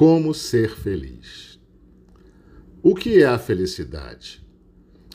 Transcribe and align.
Como 0.00 0.32
ser 0.32 0.70
feliz? 0.70 1.60
O 2.82 2.94
que 2.94 3.22
é 3.22 3.26
a 3.26 3.38
felicidade? 3.38 4.42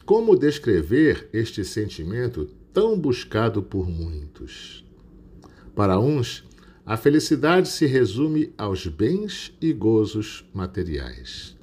Como 0.05 0.37
descrever 0.37 1.27
este 1.33 1.65
sentimento 1.65 2.45
tão 2.71 2.95
buscado 2.95 3.63
por 3.63 3.89
muitos? 3.89 4.85
Para 5.73 5.99
uns, 5.99 6.47
a 6.85 6.95
felicidade 6.97 7.67
se 7.67 7.87
resume 7.87 8.53
aos 8.55 8.85
bens 8.85 9.57
e 9.59 9.73
gozos 9.73 10.47
materiais. 10.53 11.57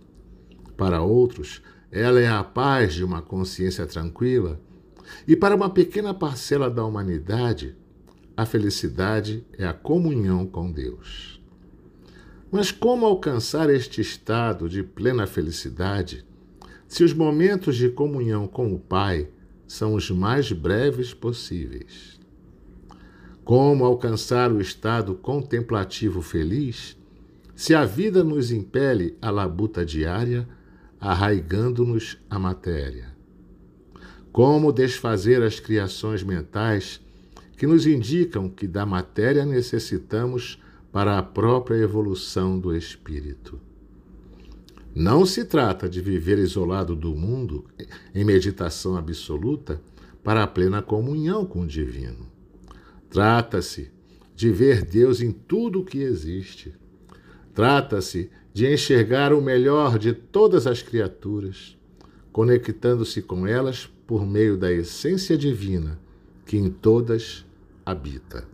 Para 0.76 1.02
outros, 1.02 1.62
ela 1.92 2.18
é 2.18 2.26
a 2.26 2.42
paz 2.42 2.92
de 2.92 3.04
uma 3.04 3.22
consciência 3.22 3.86
tranquila. 3.86 4.60
E 5.28 5.36
para 5.36 5.54
uma 5.54 5.70
pequena 5.70 6.12
parcela 6.12 6.68
da 6.68 6.84
humanidade, 6.84 7.76
a 8.36 8.44
felicidade 8.44 9.46
é 9.56 9.64
a 9.64 9.72
comunhão 9.72 10.44
com 10.44 10.72
Deus. 10.72 11.40
Mas 12.52 12.70
como 12.70 13.06
alcançar 13.06 13.70
este 13.70 14.02
estado 14.02 14.68
de 14.68 14.82
plena 14.82 15.26
felicidade 15.26 16.22
se 16.86 17.02
os 17.02 17.14
momentos 17.14 17.74
de 17.74 17.88
comunhão 17.88 18.46
com 18.46 18.74
o 18.74 18.78
Pai 18.78 19.30
são 19.66 19.94
os 19.94 20.10
mais 20.10 20.52
breves 20.52 21.14
possíveis? 21.14 22.20
Como 23.42 23.86
alcançar 23.86 24.52
o 24.52 24.60
estado 24.60 25.14
contemplativo 25.14 26.20
feliz 26.20 26.94
se 27.56 27.74
a 27.74 27.86
vida 27.86 28.22
nos 28.22 28.52
impele 28.52 29.16
à 29.22 29.30
labuta 29.30 29.82
diária, 29.82 30.46
arraigando-nos 31.00 32.18
a 32.28 32.38
matéria? 32.38 33.16
Como 34.30 34.72
desfazer 34.72 35.42
as 35.42 35.58
criações 35.58 36.22
mentais 36.22 37.00
que 37.56 37.66
nos 37.66 37.86
indicam 37.86 38.50
que 38.50 38.66
da 38.66 38.84
matéria 38.84 39.46
necessitamos 39.46 40.60
para 40.92 41.18
a 41.18 41.22
própria 41.22 41.76
evolução 41.76 42.58
do 42.58 42.76
espírito. 42.76 43.58
Não 44.94 45.24
se 45.24 45.46
trata 45.46 45.88
de 45.88 46.02
viver 46.02 46.38
isolado 46.38 46.94
do 46.94 47.14
mundo 47.14 47.64
em 48.14 48.22
meditação 48.24 48.94
absoluta 48.94 49.80
para 50.22 50.42
a 50.42 50.46
plena 50.46 50.82
comunhão 50.82 51.46
com 51.46 51.62
o 51.62 51.66
divino. 51.66 52.30
Trata-se 53.08 53.90
de 54.36 54.50
ver 54.50 54.84
Deus 54.84 55.22
em 55.22 55.32
tudo 55.32 55.80
o 55.80 55.84
que 55.84 55.98
existe. 55.98 56.74
Trata-se 57.54 58.30
de 58.52 58.70
enxergar 58.70 59.32
o 59.32 59.40
melhor 59.40 59.98
de 59.98 60.12
todas 60.12 60.66
as 60.66 60.82
criaturas, 60.82 61.76
conectando-se 62.30 63.22
com 63.22 63.46
elas 63.46 63.90
por 64.06 64.26
meio 64.26 64.58
da 64.58 64.70
essência 64.70 65.38
divina 65.38 65.98
que 66.44 66.58
em 66.58 66.68
todas 66.70 67.46
habita. 67.84 68.46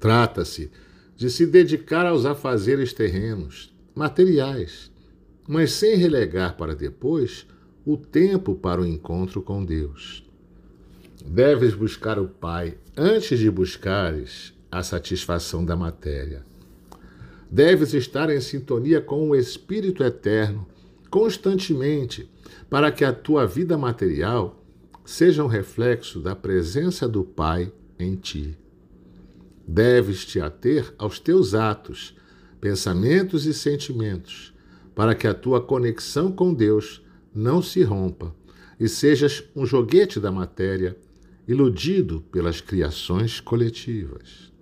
Trata-se 0.00 0.70
de 1.16 1.30
se 1.30 1.46
dedicar 1.46 2.06
aos 2.06 2.24
afazeres 2.24 2.92
terrenos, 2.92 3.74
materiais, 3.94 4.90
mas 5.48 5.72
sem 5.72 5.96
relegar 5.96 6.56
para 6.56 6.74
depois 6.74 7.46
o 7.84 7.96
tempo 7.96 8.54
para 8.54 8.80
o 8.80 8.86
encontro 8.86 9.40
com 9.40 9.64
Deus. 9.64 10.24
Deves 11.24 11.74
buscar 11.74 12.18
o 12.18 12.28
Pai 12.28 12.76
antes 12.96 13.38
de 13.38 13.50
buscares 13.50 14.52
a 14.70 14.82
satisfação 14.82 15.64
da 15.64 15.74
matéria. 15.74 16.44
Deves 17.50 17.94
estar 17.94 18.28
em 18.28 18.40
sintonia 18.40 19.00
com 19.00 19.30
o 19.30 19.36
Espírito 19.36 20.02
Eterno 20.02 20.66
constantemente, 21.08 22.28
para 22.68 22.90
que 22.90 23.04
a 23.04 23.12
tua 23.12 23.46
vida 23.46 23.78
material 23.78 24.62
seja 25.04 25.42
um 25.42 25.46
reflexo 25.46 26.20
da 26.20 26.34
presença 26.34 27.08
do 27.08 27.24
Pai 27.24 27.72
em 27.98 28.16
ti. 28.16 28.56
Deves 29.66 30.24
te 30.24 30.40
ater 30.40 30.94
aos 30.96 31.18
teus 31.18 31.54
atos, 31.54 32.14
pensamentos 32.60 33.46
e 33.46 33.52
sentimentos, 33.52 34.54
para 34.94 35.14
que 35.14 35.26
a 35.26 35.34
tua 35.34 35.60
conexão 35.60 36.30
com 36.30 36.54
Deus 36.54 37.02
não 37.34 37.60
se 37.60 37.82
rompa 37.82 38.34
e 38.78 38.88
sejas 38.88 39.42
um 39.54 39.66
joguete 39.66 40.20
da 40.20 40.30
matéria, 40.30 40.96
iludido 41.48 42.20
pelas 42.32 42.60
criações 42.60 43.40
coletivas. 43.40 44.52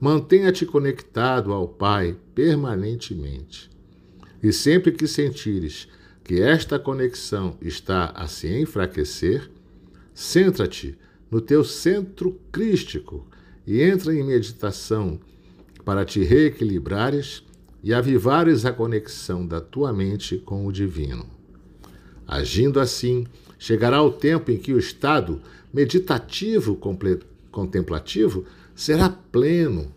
Mantenha-te 0.00 0.64
conectado 0.64 1.52
ao 1.52 1.66
Pai 1.66 2.16
permanentemente. 2.34 3.70
E 4.42 4.52
sempre 4.52 4.92
que 4.92 5.06
sentires 5.06 5.88
que 6.22 6.40
esta 6.40 6.78
conexão 6.78 7.56
está 7.60 8.06
a 8.14 8.26
se 8.26 8.48
enfraquecer, 8.60 9.50
centra-te 10.14 10.98
no 11.30 11.40
teu 11.40 11.64
centro 11.64 12.40
crístico 12.52 13.26
e 13.66 13.82
entra 13.82 14.14
em 14.14 14.22
meditação 14.22 15.18
para 15.84 16.04
te 16.04 16.22
reequilibrares 16.22 17.42
e 17.82 17.92
avivares 17.92 18.64
a 18.64 18.72
conexão 18.72 19.46
da 19.46 19.60
tua 19.60 19.92
mente 19.92 20.38
com 20.38 20.66
o 20.66 20.72
divino. 20.72 21.26
Agindo 22.26 22.80
assim, 22.80 23.26
chegará 23.58 24.02
o 24.02 24.10
tempo 24.10 24.50
em 24.50 24.56
que 24.56 24.72
o 24.72 24.78
estado 24.78 25.40
meditativo 25.72 26.78
contemplativo 27.50 28.44
será 28.74 29.08
pleno, 29.08 29.92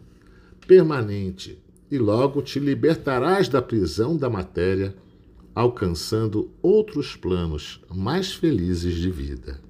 permanente, 0.68 1.58
e 1.92 1.98
logo 1.98 2.42
te 2.42 2.60
libertarás 2.60 3.50
da 3.50 3.62
prisão 3.62 4.16
da 4.16 4.30
matéria, 4.30 4.96
alcançando 5.56 6.52
outros 6.62 7.16
planos 7.16 7.82
mais 7.90 8.32
felizes 8.32 8.94
de 8.96 9.10
vida 9.10 9.69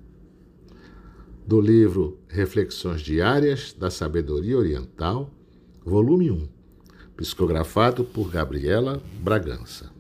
do 1.46 1.60
livro 1.60 2.18
Reflexões 2.28 3.02
Diárias 3.02 3.74
da 3.74 3.90
Sabedoria 3.90 4.58
Oriental, 4.58 5.30
volume 5.84 6.32
1, 6.32 6.48
psicografado 7.18 8.04
por 8.04 8.30
Gabriela 8.30 9.02
Bragança. 9.22 9.99